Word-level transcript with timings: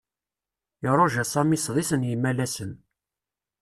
Iruja 0.89 1.23
Sami 1.31 1.57
sḍis 1.65 1.91
n 1.95 2.07
yimalasen. 2.09 2.71